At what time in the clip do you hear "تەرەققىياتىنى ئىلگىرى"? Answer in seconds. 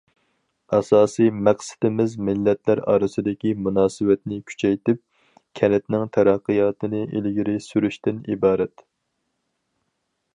6.17-7.55